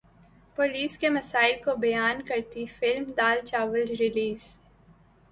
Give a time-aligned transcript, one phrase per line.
[0.57, 4.47] police کے مسائل کو بیان کرتی فلم دال چاول ریلیز